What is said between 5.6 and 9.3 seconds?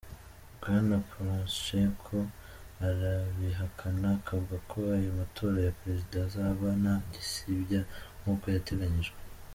ya perezida azaba nta gisibya nkuko yateganyijwe.